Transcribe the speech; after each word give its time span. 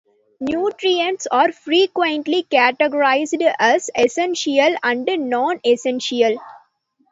Nutrients 0.39 1.27
are 1.31 1.51
frequently 1.51 2.41
categorized 2.41 3.39
as 3.59 3.91
essential 3.95 4.75
and 4.81 5.05
nonessential. 5.29 6.39